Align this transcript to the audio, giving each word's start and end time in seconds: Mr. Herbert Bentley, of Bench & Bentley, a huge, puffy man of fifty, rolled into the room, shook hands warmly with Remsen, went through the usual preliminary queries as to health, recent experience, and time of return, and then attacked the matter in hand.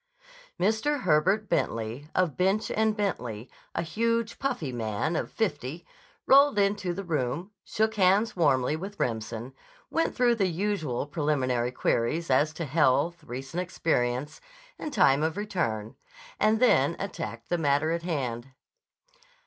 Mr. 0.59 1.01
Herbert 1.01 1.47
Bentley, 1.47 2.07
of 2.15 2.35
Bench 2.35 2.71
& 2.75 2.75
Bentley, 2.75 3.51
a 3.75 3.83
huge, 3.83 4.39
puffy 4.39 4.71
man 4.71 5.15
of 5.15 5.31
fifty, 5.31 5.85
rolled 6.25 6.57
into 6.57 6.91
the 6.91 7.03
room, 7.03 7.51
shook 7.63 7.93
hands 7.93 8.35
warmly 8.35 8.75
with 8.75 8.99
Remsen, 8.99 9.53
went 9.91 10.15
through 10.15 10.33
the 10.33 10.47
usual 10.47 11.05
preliminary 11.05 11.71
queries 11.71 12.31
as 12.31 12.51
to 12.53 12.65
health, 12.65 13.23
recent 13.23 13.61
experience, 13.61 14.41
and 14.79 14.91
time 14.91 15.21
of 15.21 15.37
return, 15.37 15.93
and 16.39 16.59
then 16.59 16.95
attacked 16.97 17.49
the 17.49 17.59
matter 17.59 17.91
in 17.91 18.01
hand. 18.01 18.47